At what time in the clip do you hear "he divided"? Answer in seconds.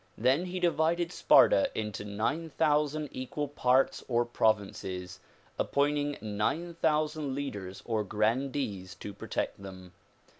0.45-1.11